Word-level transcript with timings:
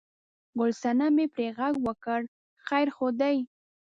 ګل 0.57 0.71
صنمې 0.81 1.25
پرې 1.33 1.47
غږ 1.57 1.73
وکړ: 1.85 2.19
خیر 2.67 2.87
خو 2.95 3.07
دی؟ 3.19 3.37